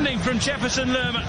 From 0.00 0.40
Jefferson 0.40 0.90
Lerma. 0.90 1.22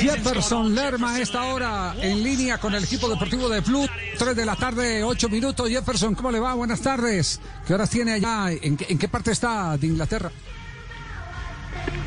Jefferson. 0.00 0.74
Lerma 0.74 1.14
a 1.14 1.20
esta 1.20 1.44
hora 1.44 1.94
en 2.00 2.24
línea 2.24 2.58
con 2.58 2.74
el 2.74 2.82
equipo 2.82 3.08
deportivo 3.08 3.48
de 3.48 3.62
Plus. 3.62 3.88
3 4.18 4.34
de 4.34 4.44
la 4.44 4.56
tarde, 4.56 5.04
8 5.04 5.28
minutos. 5.28 5.68
Jefferson, 5.68 6.16
¿cómo 6.16 6.32
le 6.32 6.40
va? 6.40 6.54
Buenas 6.54 6.80
tardes. 6.80 7.40
¿Qué 7.68 7.74
horas 7.74 7.88
tiene 7.88 8.14
allá? 8.14 8.50
¿En 8.50 8.76
qué, 8.76 8.86
en 8.88 8.98
qué 8.98 9.08
parte 9.08 9.30
está 9.30 9.76
de 9.76 9.86
Inglaterra? 9.86 10.32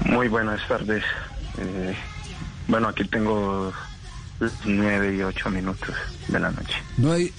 Muy 0.06 0.28
buenas 0.28 0.60
tardes. 0.68 1.06
Eh, 1.58 1.96
bueno, 2.68 2.90
aquí 2.90 3.06
tengo 3.06 3.72
nueve 4.66 5.16
y 5.16 5.22
ocho 5.22 5.50
minutos 5.50 5.96
de 6.28 6.38
la 6.38 6.52
noche. 6.52 6.76
9, 6.98 7.32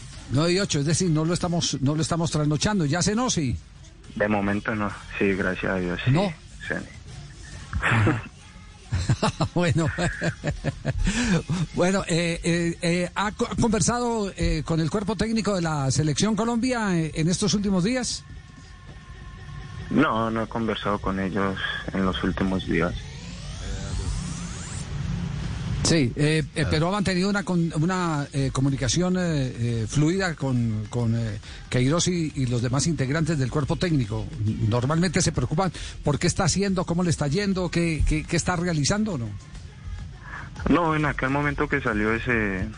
y 0.51 0.59
8, 0.59 0.81
es 0.81 0.87
decir, 0.87 1.11
no 1.11 1.27
lo 1.27 1.35
estamos, 1.35 1.77
no 1.83 1.95
lo 1.95 2.01
estamos 2.01 2.31
trasnochando. 2.31 2.87
¿Ya 2.87 3.03
cenó, 3.03 3.29
sí? 3.29 3.55
De 4.15 4.29
momento 4.29 4.75
no, 4.75 4.91
sí, 5.19 5.33
gracias 5.35 5.73
a 5.73 5.77
Dios. 5.77 6.01
Sí, 6.05 6.11
No. 6.13 6.33
sí. 6.69 6.75
bueno, 9.55 9.89
bueno, 11.75 12.05
eh, 12.07 12.39
eh, 12.45 12.79
eh, 12.83 13.11
¿ha 13.15 13.33
co- 13.33 13.49
conversado 13.61 14.31
eh, 14.37 14.63
con 14.65 14.81
el 14.81 14.91
cuerpo 14.91 15.17
técnico 15.17 15.55
de 15.55 15.63
la 15.63 15.91
selección 15.91 16.37
Colombia 16.37 16.97
eh, 16.99 17.11
en 17.15 17.29
estos 17.29 17.55
últimos 17.55 17.85
días? 17.85 18.23
No, 19.91 20.31
no 20.31 20.43
he 20.43 20.47
conversado 20.47 20.99
con 20.99 21.19
ellos 21.21 21.59
en 21.93 22.05
los 22.05 22.23
últimos 22.23 22.67
días. 22.67 22.95
Sí, 25.85 26.13
eh, 26.17 26.45
eh, 26.55 26.67
pero 26.71 26.89
ha 26.89 26.93
mantenido 26.93 27.29
una, 27.29 27.43
con- 27.43 27.73
una 27.83 28.27
eh, 28.33 28.51
comunicación 28.53 29.17
eh, 29.19 29.21
eh, 29.83 29.87
fluida 29.89 30.35
con, 30.37 30.85
con 30.89 31.17
Queiroz 31.69 32.07
y, 32.09 32.33
y 32.37 32.47
los 32.47 32.63
demás 32.63 32.87
integrantes 32.87 33.37
del 33.39 33.51
cuerpo 33.51 33.77
técnico. 33.77 34.25
Normalmente 34.69 35.21
se 35.23 35.33
preocupan 35.33 35.73
por 36.05 36.19
qué 36.21 36.29
está 36.29 36.45
haciendo, 36.45 36.85
cómo 36.85 37.03
le 37.03 37.11
está 37.11 37.27
yendo, 37.27 37.69
qué, 37.69 38.05
qué, 38.09 38.23
qué 38.25 38.37
está 38.37 38.55
realizando, 38.57 39.15
¿o 39.15 39.19
¿no? 39.19 39.29
No, 40.69 40.95
en 40.95 41.05
aquel 41.05 41.31
momento 41.31 41.69
que 41.69 41.81
salió 41.81 42.13
ese 42.15 42.69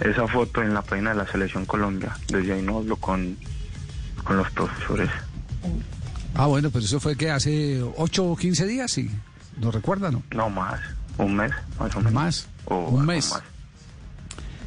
esa 0.00 0.26
foto 0.28 0.62
en 0.62 0.72
la 0.74 0.82
página 0.82 1.10
de 1.10 1.16
la 1.16 1.26
selección 1.30 1.64
Colombia, 1.66 2.16
desde 2.28 2.52
ahí 2.54 2.62
no 2.62 2.78
hablo 2.78 2.96
con, 2.96 3.36
con 4.24 4.36
los 4.38 4.50
profesores. 4.50 5.10
Ah, 6.34 6.46
bueno, 6.46 6.70
pero 6.70 6.84
eso 6.84 7.00
fue 7.00 7.16
que 7.16 7.30
hace 7.30 7.82
8 7.96 8.24
o 8.24 8.36
15 8.36 8.66
días, 8.66 8.90
sí. 8.90 9.10
¿No 9.58 9.70
recuerda, 9.70 10.10
no? 10.10 10.22
No 10.32 10.50
más, 10.50 10.80
un 11.18 11.34
mes 11.36 11.52
más 11.78 11.94
o 11.94 11.98
menos. 11.98 12.12
Más, 12.12 12.46
O 12.66 12.88
un 12.90 13.06
mes. 13.06 13.30
más. 13.30 13.42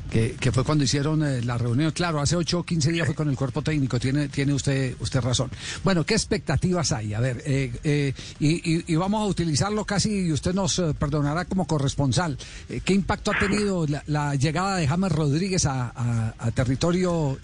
Que, 0.10 0.36
que 0.40 0.52
fue 0.52 0.64
cuando 0.64 0.84
hicieron 0.84 1.24
eh, 1.24 1.44
la 1.44 1.56
reunión. 1.60 1.92
Claro, 1.92 2.20
hace 2.20 2.36
8 2.36 2.58
o 2.60 2.64
15 2.64 2.92
días 2.92 3.06
fue 3.06 3.14
con 3.14 3.30
el 3.30 3.36
cuerpo 3.36 3.62
técnico. 3.62 4.00
Tiene, 4.00 4.28
tiene 4.28 4.54
usted, 4.56 4.96
usted 5.00 5.22
razón. 5.22 5.52
Bueno, 5.84 6.04
¿qué 6.04 6.16
expectativas 6.16 6.92
hay? 6.92 7.14
A 7.14 7.20
ver, 7.20 7.44
eh, 7.46 7.72
eh, 7.84 8.14
y, 8.40 8.78
y- 8.78 8.84
y 8.88 8.96
vamos 8.96 9.22
a 9.22 9.26
utilizarlo 9.28 9.86
casi, 9.86 10.26
y 10.26 10.32
usted 10.32 10.56
nos 10.56 10.80
eh, 10.80 10.96
perdonará 10.98 11.46
como 11.46 11.68
corresponsal. 11.68 12.40
Eh, 12.70 12.82
¿Qué 12.84 12.94
impacto 12.96 13.30
ha 13.32 13.38
tenido 13.38 13.86
la, 13.86 14.02
la 14.08 14.34
llegada 14.34 14.78
de 14.78 14.88
James 14.88 15.12
Rodríguez 15.12 15.68
a, 15.68 15.92
a- 15.96 16.34
a 16.40 16.52
territorio 16.52 17.38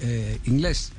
inglés? 0.45 0.91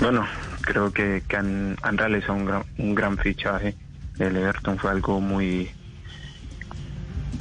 Bueno, 0.00 0.24
creo 0.62 0.90
que, 0.94 1.22
que 1.28 1.36
han, 1.36 1.76
han 1.82 1.98
realizado 1.98 2.34
un 2.34 2.46
gran, 2.46 2.64
un 2.78 2.94
gran 2.94 3.18
fichaje. 3.18 3.74
El 4.20 4.36
Everton 4.36 4.78
fue 4.78 4.90
algo 4.90 5.18
muy 5.18 5.70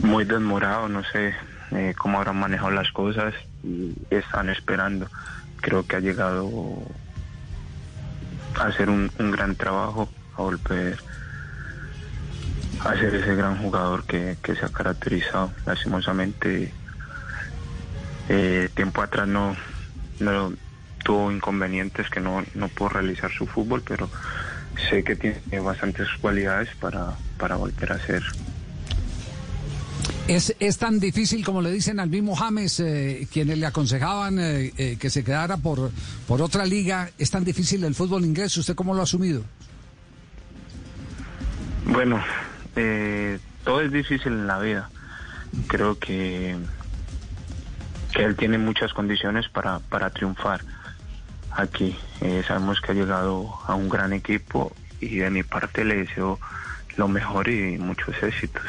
muy 0.01 0.23
desmorado, 0.23 0.87
no 0.87 1.03
sé 1.03 1.35
eh, 1.71 1.93
cómo 1.97 2.17
habrán 2.17 2.37
manejado 2.37 2.71
las 2.71 2.89
cosas 2.91 3.33
y 3.63 3.93
están 4.09 4.49
esperando. 4.49 5.09
Creo 5.61 5.85
que 5.85 5.97
ha 5.97 5.99
llegado 5.99 6.49
a 8.57 8.63
hacer 8.63 8.89
un, 8.89 9.11
gran 9.17 9.55
trabajo, 9.55 10.09
a 10.37 10.41
volver 10.41 10.97
a 12.85 12.93
ser 12.93 13.13
ese 13.13 13.35
gran 13.35 13.57
jugador 13.57 14.05
que, 14.05 14.37
que 14.41 14.55
se 14.55 14.65
ha 14.65 14.69
caracterizado. 14.69 15.51
Lastimosamente, 15.65 16.71
eh, 18.29 18.69
tiempo 18.73 19.01
atrás 19.01 19.27
no, 19.27 19.53
no 20.21 20.53
tuvo 21.03 21.29
inconvenientes 21.29 22.09
que 22.09 22.21
no, 22.21 22.41
no 22.55 22.69
pudo 22.69 22.89
realizar 22.89 23.31
su 23.31 23.45
fútbol, 23.45 23.83
pero 23.85 24.09
sé 24.89 25.03
que 25.03 25.15
tiene 25.15 25.59
bastantes 25.61 26.07
cualidades 26.21 26.69
para, 26.79 27.15
para 27.37 27.55
volver 27.55 27.91
a 27.91 27.99
ser 28.05 28.23
¿Es, 30.29 30.55
es 30.59 30.77
tan 30.77 30.99
difícil 30.99 31.43
como 31.43 31.59
le 31.59 31.71
dicen 31.71 31.99
al 31.99 32.07
mismo 32.07 32.35
James, 32.35 32.79
eh, 32.81 33.27
quienes 33.33 33.57
le 33.57 33.65
aconsejaban 33.65 34.37
eh, 34.37 34.71
eh, 34.77 34.95
que 34.99 35.09
se 35.09 35.23
quedara 35.23 35.57
por, 35.57 35.89
por 36.27 36.43
otra 36.43 36.67
liga? 36.67 37.09
¿Es 37.17 37.31
tan 37.31 37.43
difícil 37.43 37.83
el 37.83 37.95
fútbol 37.95 38.23
inglés? 38.23 38.55
¿Usted 38.55 38.75
cómo 38.75 38.93
lo 38.93 38.99
ha 38.99 39.05
asumido? 39.05 39.41
Bueno, 41.85 42.23
eh, 42.75 43.39
todo 43.63 43.81
es 43.81 43.91
difícil 43.91 44.33
en 44.33 44.45
la 44.45 44.59
vida. 44.59 44.91
Creo 45.65 45.97
que, 45.97 46.55
que 48.13 48.23
él 48.23 48.35
tiene 48.35 48.59
muchas 48.59 48.93
condiciones 48.93 49.49
para, 49.49 49.79
para 49.79 50.11
triunfar 50.11 50.61
aquí. 51.51 51.95
Eh, 52.21 52.43
sabemos 52.47 52.81
que 52.81 52.91
ha 52.91 52.95
llegado 52.95 53.49
a 53.65 53.75
un 53.75 53.89
gran 53.89 54.13
equipo 54.13 54.71
y 54.99 55.17
de 55.17 55.29
mi 55.29 55.43
parte 55.43 55.83
le 55.85 55.97
deseo 55.97 56.39
lo 56.97 57.07
mejor 57.07 57.47
y 57.47 57.77
muchos 57.77 58.15
éxitos. 58.21 58.63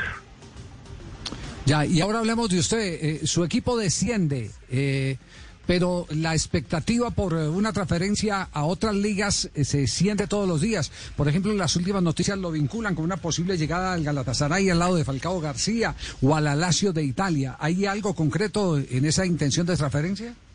Ya, 1.66 1.84
y 1.84 2.00
ahora 2.00 2.20
hablemos 2.20 2.48
de 2.48 2.58
usted. 2.58 2.78
Eh, 2.78 3.26
su 3.26 3.44
equipo 3.44 3.76
desciende, 3.76 4.50
eh, 4.70 5.18
pero 5.66 6.06
la 6.10 6.34
expectativa 6.34 7.10
por 7.10 7.34
una 7.34 7.72
transferencia 7.72 8.48
a 8.52 8.64
otras 8.64 8.94
ligas 8.94 9.50
se 9.54 9.86
siente 9.86 10.26
todos 10.26 10.48
los 10.48 10.60
días. 10.60 10.90
Por 11.16 11.28
ejemplo, 11.28 11.52
las 11.52 11.76
últimas 11.76 12.02
noticias 12.02 12.38
lo 12.38 12.50
vinculan 12.50 12.94
con 12.94 13.04
una 13.04 13.18
posible 13.18 13.56
llegada 13.56 13.92
al 13.92 14.02
Galatasaray 14.02 14.70
al 14.70 14.80
lado 14.80 14.96
de 14.96 15.04
Falcao 15.04 15.40
García 15.40 15.94
o 16.22 16.34
al 16.34 16.44
Lazio 16.58 16.92
de 16.92 17.04
Italia. 17.04 17.56
¿Hay 17.60 17.86
algo 17.86 18.14
concreto 18.14 18.78
en 18.78 19.04
esa 19.04 19.26
intención 19.26 19.66
de 19.66 19.76
transferencia? 19.76 20.34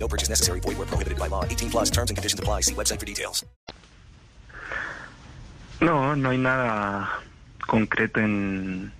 No 0.00 0.08
purchase 0.08 0.30
necessary. 0.30 0.60
Void 0.60 0.78
where 0.78 0.86
prohibited 0.88 1.18
by 1.18 1.28
law. 1.28 1.44
18 1.44 1.70
plus 1.70 1.90
terms 1.90 2.10
and 2.10 2.16
conditions 2.16 2.40
apply. 2.40 2.62
See 2.62 2.74
website 2.74 2.98
for 2.98 3.06
details. 3.06 3.44
No, 5.80 6.14
no 6.14 6.30
hay 6.30 6.38
nada 6.38 7.08
concreto 7.66 8.20
en, 8.20 8.92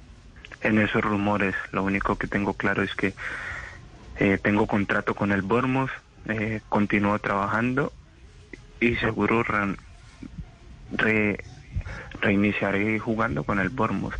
en 0.63 0.79
esos 0.79 1.03
rumores. 1.03 1.55
Lo 1.73 1.83
único 1.85 2.17
que 2.17 2.27
tengo 2.27 2.55
claro 2.55 2.83
es 2.83 2.95
que 2.95 3.15
eh, 4.19 4.39
tengo 4.43 4.67
contrato 4.67 5.15
con 5.15 5.33
el 5.33 5.43
Bournemouth, 5.43 5.91
eh, 6.29 6.61
continúo 6.69 7.19
trabajando 7.19 7.93
y 8.81 8.95
seguro 8.97 9.43
re- 9.43 9.77
re- 10.93 11.45
reiniciaré 12.21 12.99
jugando 12.99 13.45
con 13.45 13.59
el 13.59 13.69
Bournemouth. 13.69 14.15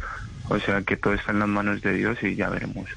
O 0.51 0.59
sea 0.59 0.83
que 0.83 0.97
todo 0.97 1.15
está 1.15 1.33
en 1.33 1.39
las 1.39 1.49
manos 1.49 1.81
de 1.81 1.93
Dios 1.95 2.23
y 2.23 2.35
ya 2.37 2.49
veremos. 2.51 2.91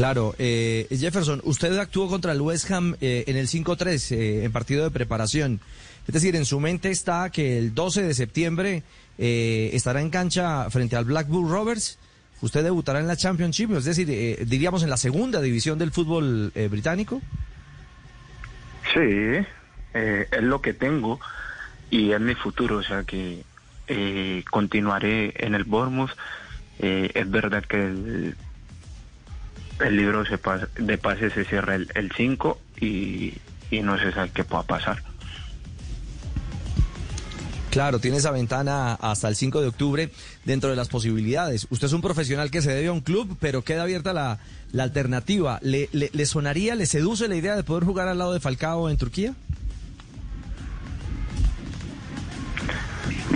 Claro, 0.00 0.34
eh, 0.38 0.86
Jefferson, 0.90 1.42
usted 1.44 1.76
actuó 1.76 2.08
contra 2.08 2.32
el 2.32 2.40
West 2.40 2.70
Ham 2.70 2.96
eh, 3.02 3.24
en 3.26 3.36
el 3.36 3.48
5-3, 3.48 4.16
eh, 4.16 4.44
en 4.44 4.50
partido 4.50 4.82
de 4.82 4.90
preparación. 4.90 5.60
Es 6.08 6.14
decir, 6.14 6.34
en 6.36 6.46
su 6.46 6.58
mente 6.58 6.90
está 6.90 7.28
que 7.28 7.58
el 7.58 7.74
12 7.74 8.04
de 8.04 8.14
septiembre 8.14 8.82
eh, 9.18 9.68
estará 9.74 10.00
en 10.00 10.08
cancha 10.08 10.70
frente 10.70 10.96
al 10.96 11.04
Blackburn 11.04 11.50
Rovers. 11.50 11.98
Usted 12.40 12.64
debutará 12.64 13.00
en 13.00 13.08
la 13.08 13.16
Championship, 13.16 13.72
es 13.72 13.84
decir, 13.84 14.08
eh, 14.08 14.42
diríamos 14.46 14.82
en 14.82 14.88
la 14.88 14.96
segunda 14.96 15.42
división 15.42 15.78
del 15.78 15.92
fútbol 15.92 16.50
británico. 16.70 17.20
Sí, 18.94 19.44
es 19.92 20.42
lo 20.42 20.62
que 20.62 20.72
tengo 20.72 21.20
y 21.90 22.12
es 22.12 22.20
mi 22.20 22.34
futuro, 22.36 22.78
o 22.78 22.82
sea 22.82 23.04
que 23.04 23.44
continuaré 24.50 25.34
en 25.36 25.54
el 25.54 25.64
Bournemouth. 25.64 26.12
Es 26.78 27.30
verdad 27.30 27.62
que 27.66 27.76
el, 27.76 28.34
el 29.80 29.96
libro 29.96 30.24
se 30.24 30.40
pas- 30.40 30.68
de 30.74 30.98
pases 30.98 31.32
se 31.32 31.44
cierra 31.44 31.74
el, 31.74 31.90
el 31.94 32.10
5 32.12 32.58
y, 32.80 33.34
y 33.70 33.80
no 33.82 33.98
se 33.98 34.12
sabe 34.12 34.30
qué 34.34 34.44
pueda 34.44 34.62
pasar. 34.64 35.02
Claro, 37.70 38.00
tiene 38.00 38.16
esa 38.16 38.32
ventana 38.32 38.94
hasta 38.94 39.28
el 39.28 39.36
5 39.36 39.60
de 39.60 39.68
octubre 39.68 40.10
dentro 40.44 40.70
de 40.70 40.76
las 40.76 40.88
posibilidades. 40.88 41.68
Usted 41.70 41.86
es 41.86 41.92
un 41.92 42.02
profesional 42.02 42.50
que 42.50 42.62
se 42.62 42.72
debe 42.72 42.88
a 42.88 42.92
un 42.92 43.00
club, 43.00 43.36
pero 43.40 43.62
queda 43.62 43.82
abierta 43.84 44.12
la, 44.12 44.40
la 44.72 44.82
alternativa. 44.82 45.60
¿Le, 45.62 45.88
le, 45.92 46.10
le 46.12 46.26
sonaría, 46.26 46.74
le 46.74 46.86
seduce 46.86 47.28
la 47.28 47.36
idea 47.36 47.54
de 47.54 47.62
poder 47.62 47.84
jugar 47.84 48.08
al 48.08 48.18
lado 48.18 48.32
de 48.32 48.40
Falcao 48.40 48.90
en 48.90 48.96
Turquía? 48.96 49.34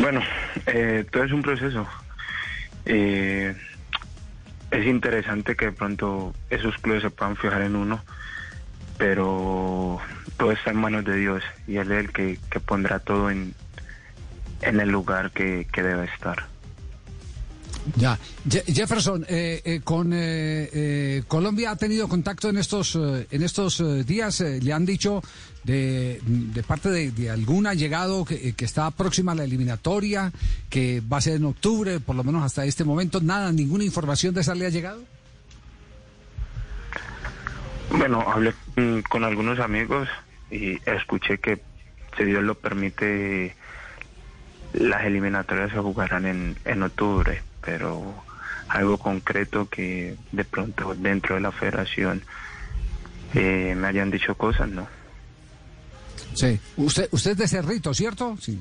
Bueno, 0.01 0.21
eh, 0.67 1.07
todo 1.13 1.23
es 1.23 1.33
un 1.33 1.43
proceso. 1.43 1.87
Eh, 2.87 3.55
es 4.75 4.87
interesante 4.87 5.55
que 5.55 5.67
de 5.67 5.73
pronto 5.73 6.35
esos 6.51 6.77
clubes 6.79 7.03
se 7.03 7.11
puedan 7.11 7.37
fijar 7.37 7.63
en 7.63 7.77
uno, 7.77 8.03
pero 8.99 10.01
todo 10.37 10.51
está 10.51 10.73
en 10.73 10.79
manos 10.79 11.05
de 11.05 11.17
Dios 11.17 11.43
y 11.69 11.77
Él 11.77 11.93
es 11.93 12.05
el 12.07 12.13
que, 12.13 12.39
que 12.51 12.59
pondrá 12.59 12.99
todo 12.99 13.31
en, 13.31 13.55
en 14.63 14.81
el 14.81 14.89
lugar 14.91 15.31
que, 15.31 15.67
que 15.73 15.83
debe 15.83 16.07
estar. 16.07 16.47
Ya, 17.97 18.19
Je- 18.49 18.65
Jefferson, 18.67 19.27
eh, 19.29 19.61
eh, 19.65 19.81
con 19.85 20.13
eh, 20.15 20.71
eh, 20.73 21.23
Colombia 21.29 21.71
ha 21.73 21.77
tenido 21.77 22.09
contacto 22.09 22.49
en 22.49 22.57
estos 22.57 22.97
eh, 22.97 23.27
en 23.31 23.43
estos 23.43 23.83
días. 24.07 24.41
le 24.41 24.73
han 24.73 24.87
dicho 24.87 25.23
de, 25.65 26.19
parte 26.67 26.89
de, 26.91 27.11
de 27.11 27.29
algún 27.31 27.67
allegado 27.67 28.25
que, 28.25 28.55
que 28.55 28.65
está 28.65 28.91
próxima 28.91 29.33
a 29.33 29.35
la 29.35 29.45
eliminatoria, 29.45 30.33
que 30.71 31.03
va 31.03 31.19
a 31.19 31.21
ser 31.21 31.37
en 31.37 31.45
octubre, 31.45 32.01
por 32.01 32.17
lo 32.17 32.25
menos 32.25 32.43
hasta 32.43 32.65
este 32.65 32.85
momento. 32.85 33.21
Nada, 33.21 33.53
ninguna 33.53 33.85
información 33.85 34.33
de 34.35 34.41
esa 34.41 34.55
le 34.55 34.65
ha 34.67 34.71
llegado. 34.71 35.03
Bueno, 37.91 38.25
hablé 38.27 38.55
mm, 38.77 39.01
con 39.11 39.25
algunos 39.25 39.59
amigos 39.61 40.09
y 40.51 40.79
escuché 40.89 41.39
que, 41.39 41.61
si 42.17 42.25
Dios 42.25 42.43
lo 42.43 42.55
permite, 42.55 43.55
las 44.73 45.05
eliminatorias 45.05 45.71
se 45.71 45.79
jugarán 45.79 46.27
en, 46.27 46.57
en 46.65 46.83
octubre, 46.83 47.43
pero 47.65 48.15
algo 48.69 48.99
concreto 48.99 49.69
que 49.69 50.17
de 50.33 50.45
pronto 50.45 50.95
dentro 50.95 51.35
de 51.37 51.41
la 51.41 51.53
federación 51.53 52.23
eh, 53.35 53.75
me 53.77 53.89
hayan 53.89 54.11
dicho 54.11 54.35
cosas, 54.37 54.69
¿no? 54.69 54.87
Sí. 56.35 56.59
Usted 56.77 57.09
usted 57.13 57.33
es 57.33 57.39
de 57.39 57.49
Cerrito, 57.49 57.95
¿cierto? 57.95 58.37
Sí. 58.41 58.61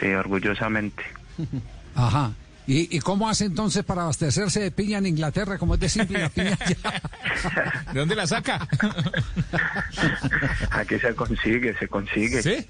Sí, 0.00 0.06
orgullosamente. 0.08 1.02
Ajá. 1.94 2.32
¿Y, 2.66 2.96
¿Y 2.96 3.00
cómo 3.00 3.28
hace 3.28 3.44
entonces 3.44 3.84
para 3.84 4.02
abastecerse 4.02 4.58
de 4.60 4.70
piña 4.70 4.96
en 4.98 5.06
Inglaterra, 5.06 5.58
como 5.58 5.74
es 5.74 5.80
de 5.80 5.88
simple 5.90 6.18
la 6.18 6.28
piña? 6.30 6.58
¿De 7.92 7.98
dónde 8.00 8.14
la 8.16 8.26
saca? 8.26 8.66
Aquí 10.70 10.98
se 10.98 11.14
consigue, 11.14 11.76
se 11.78 11.88
consigue. 11.88 12.42
¿Sí? 12.42 12.66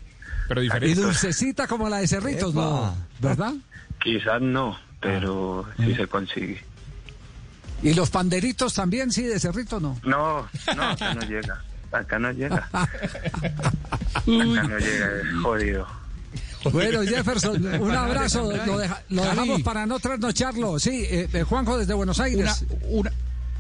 Pero 0.49 0.61
Y 0.63 0.65
diferente. 0.65 1.01
dulcecita 1.01 1.67
como 1.69 1.89
la 1.89 1.99
de 1.99 2.09
Cerritos, 2.09 2.55
¿no? 2.55 2.95
¿Verdad? 3.21 3.55
Quizás 4.01 4.43
no, 4.43 4.77
pero 5.05 5.67
sí 5.79 5.95
se 5.95 6.07
consigue. 6.09 6.61
¿Y 7.83 7.93
los 7.95 8.09
panderitos 8.11 8.73
también, 8.75 9.13
sí, 9.13 9.23
de 9.25 9.39
Cerrito, 9.39 9.79
no? 9.79 10.01
No, 10.05 10.49
no, 10.75 10.83
acá 10.83 11.15
no 11.15 11.21
llega. 11.23 11.63
Acá 11.93 12.19
no 12.19 12.33
llega. 12.33 12.69
Acá 12.73 13.63
no 14.27 14.79
llega, 14.79 15.07
es 15.21 15.43
jodido. 15.43 15.87
Bueno, 16.73 17.03
Jefferson, 17.03 17.63
un 17.83 17.91
abrazo. 17.95 18.51
Lo, 18.51 18.79
deja- 18.79 19.03
lo 19.11 19.23
Javi. 19.23 19.37
dejamos 19.37 19.63
para 19.63 19.85
no 19.87 19.99
trasnocharlo. 20.01 20.79
Sí, 20.79 21.05
eh, 21.11 21.29
eh, 21.33 21.43
Juanjo 21.43 21.77
desde 21.77 21.93
Buenos 21.93 22.19
Aires. 22.21 22.65
una, 22.89 22.89
una, 22.89 23.13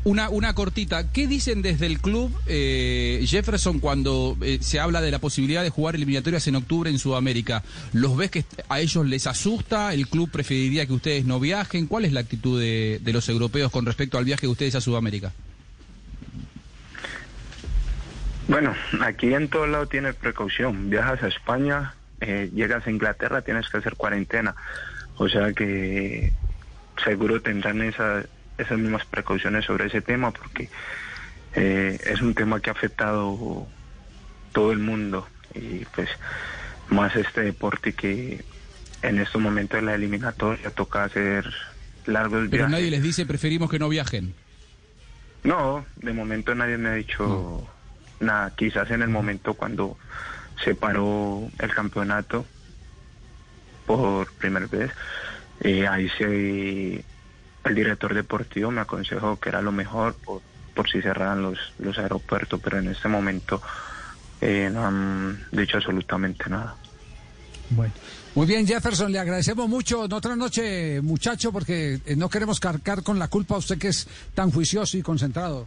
una 0.05 0.55
cortita. 0.55 1.11
¿Qué 1.11 1.27
dicen 1.27 1.63
desde 1.63 1.87
el 1.87 1.99
club 2.01 2.31
eh, 2.47 3.25
Jefferson 3.27 3.81
cuando 3.81 4.37
eh, 4.43 4.59
se 4.61 4.79
habla 4.79 5.01
de 5.01 5.11
la 5.11 5.19
posibilidad 5.19 5.63
de 5.63 5.71
jugar 5.71 5.95
eliminatorias 5.95 6.47
en 6.47 6.57
octubre 6.57 6.91
en 6.91 6.99
Sudamérica? 6.99 7.63
¿Los 7.93 8.17
ves 8.17 8.31
que 8.31 8.45
a 8.69 8.81
ellos 8.81 9.07
les 9.07 9.27
asusta? 9.27 9.95
¿El 9.95 10.07
club 10.09 10.31
preferiría 10.31 10.87
que 10.87 10.93
ustedes 10.93 11.25
no 11.25 11.41
viajen? 11.41 11.87
¿Cuál 11.87 12.05
es 12.05 12.13
la 12.13 12.21
actitud 12.21 12.61
de, 12.61 13.01
de 13.03 13.13
los 13.13 13.29
europeos 13.29 13.71
con 13.73 13.87
respecto 13.87 14.19
al 14.19 14.25
viaje 14.25 14.43
de 14.47 14.53
ustedes 14.53 14.75
a 14.75 14.81
Sudamérica? 14.81 15.33
Bueno, 18.47 18.75
aquí 19.01 19.33
en 19.33 19.49
todo 19.49 19.67
lado 19.67 19.87
tienes 19.87 20.15
precaución. 20.17 20.91
Viajas 20.91 21.23
a 21.23 21.29
España, 21.29 21.95
eh, 22.21 22.51
llegas 22.55 22.87
a 22.87 22.91
Inglaterra, 22.91 23.41
tienes 23.43 23.69
que 23.71 23.79
hacer 23.79 23.95
cuarentena. 23.97 24.55
O 25.17 25.29
sea 25.29 25.53
que 25.55 26.33
seguro 27.03 27.41
tendrán 27.41 27.81
esa- 27.83 28.25
esas 28.59 28.79
mismas 28.79 29.05
precauciones 29.07 29.65
sobre 29.65 29.87
ese 29.87 30.01
tema 30.01 30.31
porque 30.31 30.69
eh, 31.55 31.99
es 32.07 32.21
un 32.21 32.35
tema 32.35 32.61
que 32.61 32.71
ha 32.71 32.73
afectado 32.73 33.67
todo 34.53 34.73
el 34.73 34.79
mundo 34.79 35.27
y 35.55 35.85
pues 35.95 36.09
más 36.89 37.15
este 37.17 37.43
deporte 37.43 37.93
que 37.93 38.45
en 39.03 39.19
estos 39.19 39.41
momentos 39.41 39.81
de 39.81 39.87
la 39.87 39.95
eliminatoria 39.95 40.71
toca 40.71 41.05
hacer 41.05 41.45
largos 42.07 42.41
Pero 42.51 42.65
viajes. 42.65 42.71
nadie 42.71 42.91
les 42.91 43.03
dice 43.03 43.27
preferimos 43.27 43.71
que 43.71 43.79
no 43.79 43.89
viajen. 43.89 44.35
No, 45.43 45.85
de 45.97 46.13
momento 46.13 46.55
nadie 46.55 46.79
me 46.79 46.89
ha 46.89 46.95
dicho 46.95 47.69
nada. 48.21 48.53
Quizás 48.57 48.91
en 48.91 49.03
el 49.03 49.09
momento 49.09 49.55
cuando 49.55 49.99
se 50.65 50.75
paró 50.75 51.51
el 51.59 51.75
campeonato 51.75 52.47
por 53.87 54.33
primera 54.35 54.67
vez, 54.67 54.91
eh, 55.61 55.87
ahí 55.87 56.09
sí 56.17 57.05
el 57.65 57.75
director 57.75 58.15
deportivo 58.15 58.71
me 58.71 58.81
aconsejó 58.81 59.39
que 59.39 59.49
era 59.49 59.63
lo 59.63 59.73
mejor 59.73 60.15
por, 60.15 60.43
por 60.75 60.91
si 60.91 61.01
cerraran 61.01 61.43
los, 61.43 61.59
los 61.79 61.99
aeropuertos, 61.99 62.61
pero 62.63 62.79
en 62.79 62.89
este 62.89 63.09
momento 63.09 63.61
eh, 64.41 64.69
no 64.73 64.87
han 64.87 65.47
dicho 65.53 65.79
absolutamente 65.79 66.51
nada. 66.51 66.77
Muy 68.35 68.47
bien, 68.47 68.67
Jefferson, 68.67 69.11
le 69.11 69.19
agradecemos 69.19 69.69
mucho. 69.69 70.05
En 70.05 70.13
otra 70.13 70.37
noche, 70.37 71.01
muchacho, 71.01 71.53
porque 71.53 72.01
eh, 72.05 72.17
no 72.17 72.29
queremos 72.29 72.61
cargar 72.61 73.03
con 73.03 73.19
la 73.19 73.29
culpa 73.29 73.55
a 73.55 73.59
usted 73.59 73.79
que 73.79 73.89
es 73.89 74.07
tan 74.35 74.51
juicioso 74.51 74.99
y 74.99 75.03
concentrado. 75.03 75.67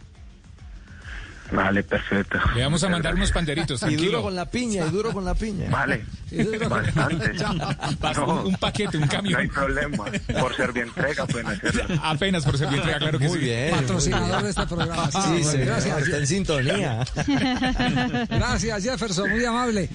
Vale, 1.50 1.82
perfecto. 1.82 2.38
Le 2.54 2.62
vamos 2.62 2.82
a 2.84 2.88
mandar 2.88 3.14
unos 3.14 3.32
panderitos, 3.32 3.80
Y 3.82 3.84
duro 3.86 3.96
tranquilo. 3.96 4.22
con 4.22 4.34
la 4.34 4.50
piña, 4.50 4.86
y 4.86 4.90
duro 4.90 5.12
con 5.12 5.24
la 5.24 5.34
piña. 5.34 5.70
Vale, 5.70 6.04
Y 6.30 6.42
duro- 6.42 6.68
bastante. 6.68 7.32
Basta- 8.00 8.12
No, 8.26 8.42
un 8.44 8.54
paquete, 8.56 8.96
un 8.98 9.04
no 9.04 9.08
camión. 9.08 9.40
hay 9.40 9.48
problema. 9.48 10.04
Por 10.40 10.54
ser 10.54 10.72
bien 10.72 10.88
entrega 10.88 11.26
pueden 11.26 11.46
hacerlo. 11.48 11.84
Apenas 12.02 12.44
por 12.44 12.58
ser 12.58 12.68
bien 12.68 12.80
entrega, 12.80 12.98
claro 12.98 13.18
que 13.18 13.28
Muy 13.28 13.38
sí. 13.38 13.44
bien. 13.44 13.70
Patrocinador 13.70 14.42
de 14.42 14.50
este 14.50 14.66
programa. 14.66 15.10
Sí, 15.10 15.18
Sí, 15.22 15.28
bueno, 15.28 15.50
señor, 15.50 15.66
gracias. 15.66 16.02
está 16.02 16.16
en 16.18 16.26
sintonía. 16.26 17.04
Gracias, 18.30 18.84
Jefferson, 18.84 19.30
muy 19.30 19.44
amable. 19.44 19.88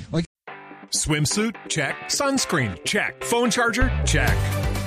Swimsuit? 0.90 1.56
Check. 1.70 1.96
Sunscreen? 2.08 2.76
Check. 2.86 3.16
Phone 3.24 3.50
charger? 3.50 3.92
Check. 4.06 4.30